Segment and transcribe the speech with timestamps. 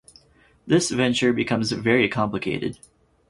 [0.65, 2.79] This venture becomes very complicated.